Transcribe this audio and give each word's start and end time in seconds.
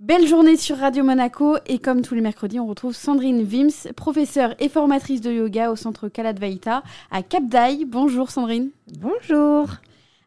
Belle 0.00 0.26
journée 0.26 0.56
sur 0.56 0.78
Radio 0.78 1.04
Monaco 1.04 1.58
et 1.66 1.78
comme 1.78 2.00
tous 2.00 2.14
les 2.14 2.22
mercredis, 2.22 2.58
on 2.58 2.66
retrouve 2.66 2.94
Sandrine 2.94 3.42
Vims, 3.42 3.92
professeure 3.94 4.54
et 4.58 4.70
formatrice 4.70 5.20
de 5.20 5.30
yoga 5.30 5.70
au 5.70 5.76
centre 5.76 6.08
Kaladvaita 6.08 6.82
à 7.10 7.22
Cap 7.22 7.46
d'Aille. 7.46 7.84
Bonjour 7.84 8.30
Sandrine. 8.30 8.70
Bonjour. 8.98 9.68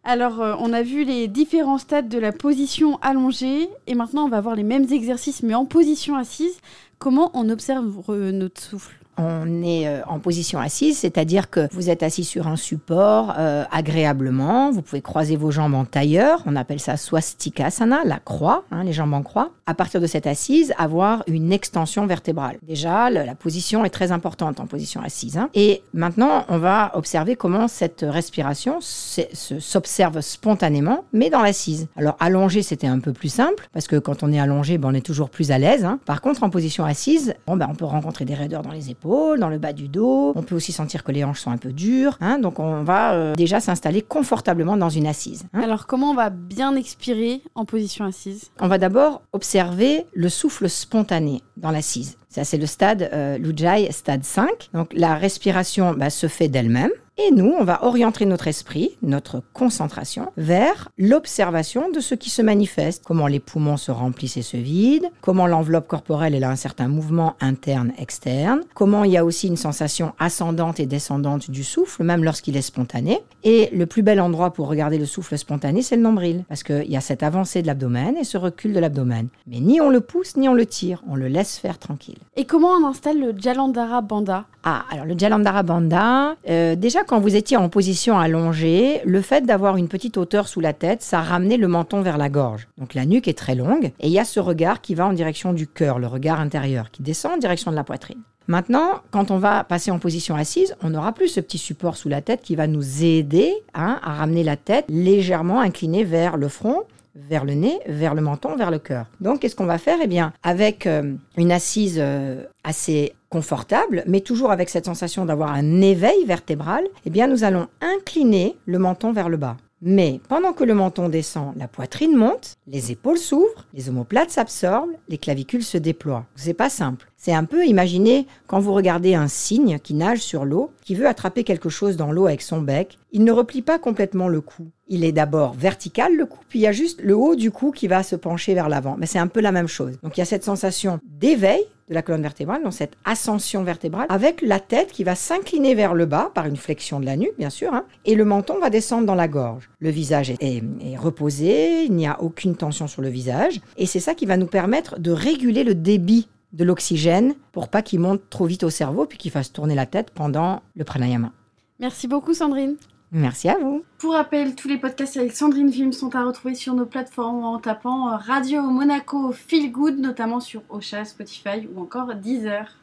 Alors, 0.04 0.42
euh, 0.42 0.56
on 0.60 0.74
a 0.74 0.84
vu 0.84 1.06
les 1.06 1.28
différents 1.28 1.80
stades 1.80 2.08
de 2.08 2.20
la 2.20 2.32
position 2.32 3.00
allongée 3.02 3.68
et 3.88 3.96
maintenant 3.96 4.26
on 4.26 4.30
va 4.30 4.42
voir 4.42 4.56
les 4.56 4.62
mêmes 4.62 4.86
exercices 4.92 5.42
mais 5.42 5.56
en 5.56 5.66
position 5.66 6.16
assise. 6.18 6.60
Comment 7.00 7.32
on 7.34 7.50
observe 7.50 8.00
euh, 8.10 8.32
notre 8.32 8.62
souffle? 8.62 9.03
On 9.18 9.62
est 9.64 9.88
euh, 9.88 10.02
en 10.08 10.20
position 10.20 10.60
assise, 10.60 10.98
c'est-à-dire 10.98 11.50
que 11.50 11.68
vous 11.72 11.90
êtes 11.90 12.04
assis 12.04 12.24
sur 12.24 12.48
un 12.48 12.56
support 12.56 13.34
euh, 13.38 13.64
agréablement, 13.72 14.72
vous 14.72 14.82
pouvez 14.82 15.02
croiser 15.02 15.36
vos 15.36 15.52
jambes 15.52 15.76
en 15.76 15.86
tailleur, 15.86 16.42
on 16.46 16.56
appelle 16.56 16.80
ça 16.80 16.98
swastikasana, 16.98 18.02
la 18.06 18.20
croix, 18.20 18.64
hein, 18.72 18.84
les 18.84 18.94
jambes 18.94 19.14
en 19.14 19.22
croix. 19.22 19.52
À 19.66 19.74
partir 19.74 20.02
de 20.02 20.08
cette 20.08 20.28
assise, 20.28 20.74
avoir 20.78 21.24
une 21.28 21.54
extension 21.54 22.06
vertébrale. 22.06 22.58
Déjà, 22.64 23.10
la 23.10 23.36
position 23.36 23.86
est 23.86 23.90
très 23.90 24.12
importante 24.12 24.60
en 24.60 24.66
position 24.66 25.02
assise. 25.02 25.38
Hein. 25.38 25.50
Et 25.54 25.84
maintenant, 25.94 26.46
on 26.50 26.58
va 26.58 26.92
observer 26.96 27.36
comment 27.36 27.68
cette 27.68 28.06
respiration 28.08 28.80
s'observe 28.82 30.22
spontanément, 30.22 31.06
mais 31.14 31.30
dans 31.30 31.42
l'assise. 31.42 31.88
Alors, 31.96 32.18
allongé, 32.20 32.62
c'était 32.62 32.88
un 32.88 33.00
peu 33.00 33.14
plus 33.14 33.30
simple, 33.30 33.70
parce 33.72 33.88
que 33.88 33.98
quand 33.98 34.24
on 34.24 34.34
est 34.34 34.40
allongé, 34.40 34.78
ben, 34.78 34.90
on 34.90 34.94
est 34.94 35.06
toujours 35.06 35.30
plus 35.30 35.52
à 35.52 35.58
l'aise. 35.58 35.86
Hein. 35.86 36.00
Par 36.06 36.22
contre, 36.22 36.44
en 36.44 36.50
position 36.50 36.84
assise, 36.84 37.36
bon, 37.48 37.56
ben, 37.56 37.68
on 37.70 37.76
peut 37.76 37.86
rencontrer 37.86 38.26
des 38.26 38.34
raideurs 38.34 38.64
dans 38.64 38.72
les 38.72 38.90
épaules 38.90 39.03
dans 39.04 39.50
le 39.50 39.58
bas 39.58 39.74
du 39.74 39.88
dos. 39.88 40.34
On 40.36 40.44
peut 40.44 40.56
aussi 40.56 40.72
sentir 40.72 41.04
que 41.04 41.12
les 41.12 41.24
hanches 41.24 41.42
sont 41.42 41.52
un 41.52 41.58
peu 41.58 41.72
dures. 41.72 42.18
Hein. 42.22 42.40
donc 42.40 42.60
on 42.60 42.84
va 42.84 43.14
euh, 43.14 43.36
déjà 43.36 43.60
s'installer 43.60 44.02
confortablement 44.02 44.78
dans 44.78 44.90
une 44.90 45.08
assise. 45.08 45.46
Hein. 45.54 45.62
Alors 45.62 45.88
comment 45.88 46.12
on 46.12 46.16
va 46.16 46.30
bien 46.30 46.76
expirer 46.76 47.42
en 47.56 47.66
position 47.66 48.06
assise? 48.06 48.52
On 48.60 48.68
va 48.68 48.78
d'abord 48.78 49.22
observer 49.34 50.06
le 50.14 50.30
souffle 50.30 50.70
spontané 50.70 51.42
dans 51.58 51.72
l'assise. 51.72 52.18
Ça, 52.30 52.44
c'est 52.44 52.58
le 52.58 52.66
stade 52.66 53.10
euh, 53.14 53.38
Lujai, 53.38 53.92
stade 53.92 54.24
5. 54.24 54.70
Donc 54.74 54.90
la 54.94 55.16
respiration 55.16 55.94
bah, 55.94 56.10
se 56.10 56.28
fait 56.28 56.48
d'elle-même. 56.48 56.90
Et 57.20 57.30
nous, 57.30 57.54
on 57.60 57.64
va 57.64 57.86
orienter 57.86 58.26
notre 58.26 58.48
esprit, 58.48 58.98
notre 59.04 59.44
concentration, 59.54 60.32
vers 60.36 60.90
l'observation 60.98 61.92
de 61.92 62.00
ce 62.00 62.16
qui 62.16 62.32
se 62.32 62.42
manifeste, 62.42 63.04
comment 63.06 63.28
les 63.28 63.40
poumons 63.40 63.78
se 63.78 63.92
remplissent 63.92 64.38
et 64.38 64.42
se 64.42 64.58
vident, 64.58 65.10
comment 65.22 65.46
l'enveloppe 65.46 65.88
corporelle 65.88 66.34
elle 66.34 66.44
a 66.44 66.50
un 66.50 66.56
certain 66.56 66.88
mouvement 66.88 67.36
interne-externe, 67.40 68.62
comment 68.74 69.04
il 69.04 69.12
y 69.12 69.18
a 69.18 69.26
aussi 69.26 69.48
une 69.48 69.58
sensation 69.58 70.14
ascendante 70.18 70.80
et 70.80 70.88
descendante 70.88 71.52
du 71.52 71.64
souffle, 71.64 72.04
même 72.04 72.24
lorsqu'il 72.24 72.58
est 72.58 72.64
spontané. 72.64 73.20
Et 73.44 73.70
le 73.74 73.86
plus 73.86 74.02
bel 74.02 74.20
endroit 74.20 74.52
pour 74.52 74.68
regarder 74.68 74.98
le 74.98 75.06
souffle 75.06 75.38
spontané, 75.38 75.84
c'est 75.84 75.98
le 75.98 76.02
nombril, 76.02 76.46
parce 76.50 76.64
qu'il 76.64 76.90
y 76.90 76.98
a 76.98 77.02
cette 77.02 77.22
avancée 77.22 77.62
de 77.62 77.68
l'abdomen 77.68 78.18
et 78.18 78.24
ce 78.24 78.40
recul 78.40 78.74
de 78.74 78.80
l'abdomen. 78.80 79.28
Mais 79.46 79.60
ni 79.60 79.80
on 79.80 79.92
le 79.92 80.02
pousse, 80.02 80.36
ni 80.36 80.50
on 80.50 80.56
le 80.56 80.66
tire, 80.66 81.04
on 81.08 81.16
le 81.16 81.28
laisse 81.28 81.60
faire 81.60 81.78
tranquille. 81.78 82.18
Et 82.36 82.46
comment 82.46 82.70
on 82.70 82.88
installe 82.88 83.20
le 83.20 83.36
Jalandhara 83.38 84.02
Bandha? 84.02 84.46
Ah, 84.64 84.86
alors 84.90 85.06
le 85.06 85.18
Jalandhara 85.18 85.62
Bandha, 85.62 86.36
euh, 86.50 86.76
déjà 86.76 87.03
quand 87.08 87.20
vous 87.20 87.36
étiez 87.36 87.58
en 87.58 87.70
position 87.70 88.18
allongée, 88.18 89.02
le 89.06 89.22
fait 89.22 89.46
d'avoir 89.46 89.78
une 89.78 89.88
petite 89.88 90.18
hauteur 90.18 90.48
sous 90.48 90.60
la 90.60 90.74
tête, 90.74 91.02
ça 91.02 91.22
ramenait 91.22 91.58
le 91.58 91.68
menton 91.68 92.02
vers 92.02 92.18
la 92.18 92.30
gorge. 92.30 92.68
Donc 92.78 92.94
la 92.94 93.06
nuque 93.06 93.28
est 93.28 93.38
très 93.38 93.56
longue 93.56 93.92
et 94.00 94.08
il 94.08 94.12
y 94.12 94.20
a 94.20 94.26
ce 94.26 94.40
regard 94.40 94.82
qui 94.82 94.96
va 94.96 95.08
en 95.08 95.14
direction 95.14 95.54
du 95.54 95.68
cœur, 95.68 96.00
le 96.00 96.08
regard 96.08 96.40
intérieur, 96.40 96.92
qui 96.92 97.04
descend 97.04 97.34
en 97.34 97.38
direction 97.38 97.72
de 97.72 97.76
la 97.76 97.84
poitrine. 97.84 98.22
Maintenant, 98.48 99.02
quand 99.12 99.32
on 99.32 99.38
va 99.38 99.64
passer 99.64 99.90
en 99.90 100.00
position 100.00 100.36
assise, 100.36 100.76
on 100.84 100.90
n'aura 100.90 101.14
plus 101.14 101.30
ce 101.30 101.40
petit 101.40 101.58
support 101.58 101.96
sous 101.96 102.10
la 102.10 102.22
tête 102.22 102.42
qui 102.42 102.56
va 102.56 102.68
nous 102.68 103.04
aider 103.04 103.54
hein, 103.74 104.00
à 104.04 104.14
ramener 104.16 104.44
la 104.44 104.58
tête 104.58 104.86
légèrement 104.90 105.62
inclinée 105.62 106.04
vers 106.04 106.36
le 106.36 106.50
front 106.50 106.84
vers 107.16 107.46
le 107.46 107.54
nez, 107.54 107.80
vers 107.88 108.16
le 108.16 108.22
menton, 108.22 108.56
vers 108.56 108.72
le 108.72 108.80
cœur. 108.80 109.06
Donc, 109.20 109.40
qu'est-ce 109.40 109.56
qu'on 109.56 109.66
va 109.66 109.78
faire? 109.78 110.00
Eh 110.02 110.08
bien, 110.08 110.34
avec 110.44 110.88
euh, 110.88 111.14
une 111.38 111.52
assise 111.52 111.98
euh, 112.00 112.44
assez 112.64 113.14
confortable, 113.30 114.04
mais 114.08 114.22
toujours 114.22 114.52
avec 114.52 114.70
cette 114.70 114.86
sensation 114.86 115.26
d'avoir 115.26 115.52
un 115.52 115.82
éveil 115.82 116.26
vertébral, 116.26 116.84
eh 117.06 117.10
bien, 117.10 117.28
nous 117.28 117.44
allons 117.44 117.68
incliner 117.82 118.56
le 118.66 118.80
menton 118.80 119.12
vers 119.12 119.30
le 119.30 119.38
bas. 119.38 119.58
Mais 119.86 120.22
pendant 120.30 120.54
que 120.54 120.64
le 120.64 120.74
menton 120.74 121.10
descend, 121.10 121.54
la 121.58 121.68
poitrine 121.68 122.16
monte, 122.16 122.56
les 122.68 122.94
épaules 122.94 123.18
s'ouvrent, 123.18 123.68
les 123.74 123.90
omoplates 123.90 124.32
s'absorbent, 124.32 124.94
les 125.10 125.18
clavicules 125.18 125.64
se 125.64 125.78
déploient. 125.78 126.26
C'est 126.36 126.54
pas 126.54 126.70
simple. 126.70 127.12
C'est 127.18 127.34
un 127.34 127.44
peu, 127.44 127.66
imaginez, 127.66 128.26
quand 128.48 128.62
vous 128.62 128.74
regardez 128.74 129.14
un 129.14 129.28
cygne 129.28 129.80
qui 129.80 129.94
nage 129.94 130.20
sur 130.20 130.46
l'eau, 130.46 130.72
qui 130.86 130.96
veut 130.96 131.06
attraper 131.06 131.44
quelque 131.44 131.68
chose 131.68 131.98
dans 131.98 132.14
l'eau 132.14 132.28
avec 132.28 132.42
son 132.42 132.62
bec, 132.62 132.98
il 133.12 133.26
ne 133.26 133.34
replie 133.34 133.62
pas 133.62 133.78
complètement 133.78 134.30
le 134.30 134.40
cou. 134.40 134.68
Il 134.88 135.04
est 135.04 135.12
d'abord 135.12 135.54
vertical 135.54 136.16
le 136.16 136.26
cou, 136.26 136.40
puis 136.48 136.60
il 136.60 136.62
y 136.62 136.68
a 136.68 136.72
juste 136.72 137.02
le 137.02 137.18
haut 137.18 137.36
du 137.36 137.52
cou 137.52 137.72
qui 137.72 137.90
va 137.90 138.04
se 138.04 138.16
pencher 138.16 138.54
vers 138.54 138.70
l'avant. 138.70 138.96
Mais 138.98 139.06
c'est 139.06 139.20
un 139.20 139.28
peu 139.28 139.42
la 139.42 139.52
même 139.52 139.68
chose. 139.68 140.00
Donc 140.02 140.16
il 140.16 140.22
y 140.22 140.24
a 140.24 140.26
cette 140.26 140.46
sensation 140.46 141.00
d'éveil 141.04 141.62
de 141.90 141.94
la 141.94 142.02
colonne 142.02 142.22
vertébrale, 142.22 142.64
dans 142.64 142.72
cette 142.72 142.94
ascension 143.06 143.64
vertébrale, 143.64 144.08
avec 144.10 144.42
la 144.42 144.60
tête 144.60 144.92
qui 144.92 145.04
va 145.04 145.16
s'incliner 145.16 145.76
vers 145.76 145.94
le 145.94 146.06
bas 146.06 146.32
par 146.34 146.46
une 146.46 146.58
flexion 146.58 147.00
de 147.00 147.06
la 147.06 147.18
nuque, 147.18 147.38
bien 147.38 147.50
sûr, 147.50 147.74
hein, 147.74 147.86
et 148.06 148.16
le 148.16 148.26
menton 148.26 148.60
va 148.60 148.70
descendre 148.70 149.06
dans 149.06 149.16
la 149.16 149.28
gorge. 149.28 149.70
Le 149.80 149.90
visage 149.90 150.30
est, 150.30 150.42
est 150.42 150.98
reposé, 150.98 151.84
il 151.84 151.94
n'y 151.94 152.08
a 152.08 152.22
aucune 152.22 152.56
tension 152.56 152.88
sur 152.88 153.02
le 153.02 153.10
visage, 153.10 153.60
et 153.78 153.86
c'est 153.86 154.00
ça 154.00 154.16
qui 154.16 154.26
va 154.26 154.38
nous 154.38 154.48
permettre 154.48 155.00
de 155.00 155.12
réguler 155.12 155.64
le 155.64 155.76
débit 155.76 156.28
de 156.54 156.64
l'oxygène 156.64 157.34
pour 157.52 157.68
pas 157.68 157.82
qu'il 157.82 158.00
monte 158.00 158.22
trop 158.30 158.46
vite 158.46 158.64
au 158.64 158.70
cerveau 158.70 159.06
puis 159.06 159.18
qu'il 159.18 159.32
fasse 159.32 159.52
tourner 159.52 159.76
la 159.76 159.86
tête 159.86 160.12
pendant 160.12 160.62
le 160.76 160.84
pranayama. 160.84 161.32
Merci 161.80 162.08
beaucoup 162.08 162.34
Sandrine. 162.34 162.76
Merci 163.16 163.48
à 163.48 163.60
vous. 163.60 163.86
Pour 164.00 164.14
rappel, 164.14 164.56
tous 164.56 164.68
les 164.68 164.80
podcasts 164.80 165.18
avec 165.18 165.34
Sandrine 165.34 165.72
Film 165.72 165.94
sont 165.94 166.16
à 166.16 166.26
retrouver 166.26 166.56
sur 166.56 166.74
nos 166.74 166.88
plateformes 166.88 167.44
en 167.44 167.60
tapant 167.60 168.18
Radio 168.18 168.64
Monaco 168.64 169.32
Feel 169.32 169.72
Good, 169.72 170.00
notamment 170.00 170.40
sur 170.40 170.64
Ocha, 170.70 171.06
Spotify 171.06 171.68
ou 171.72 171.80
encore 171.80 172.16
Deezer. 172.16 172.76